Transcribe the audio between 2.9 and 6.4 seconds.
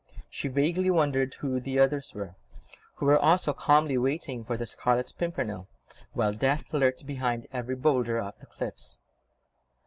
who were also calmly waiting for the Scarlet Pimpernel, while